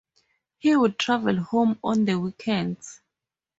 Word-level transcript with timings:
He 0.57 0.75
would 0.75 0.97
travel 0.97 1.35
home 1.43 1.77
on 1.83 2.05
the 2.05 2.15
weekends. 2.17 3.01